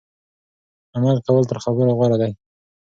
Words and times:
عمل 0.95 1.17
کول 1.27 1.43
تر 1.49 1.57
خبرو 1.63 1.97
غوره 1.97 2.17
دي. 2.21 2.31